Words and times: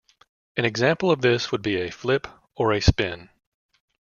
An 0.57 0.65
example 0.65 1.11
of 1.11 1.21
this 1.21 1.51
would 1.51 1.61
be 1.61 1.79
a 1.79 1.91
flip, 1.91 2.25
or 2.55 2.73
a 2.73 2.81
spin. 2.81 3.29